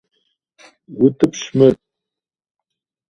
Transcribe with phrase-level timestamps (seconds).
[1.03, 1.73] УтӀыпщ мыр!